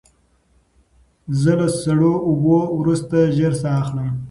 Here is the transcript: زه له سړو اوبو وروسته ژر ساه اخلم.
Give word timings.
زه 1.41 1.51
له 1.59 1.67
سړو 1.81 2.13
اوبو 2.27 2.57
وروسته 2.79 3.15
ژر 3.37 3.53
ساه 3.61 3.75
اخلم. 3.81 4.09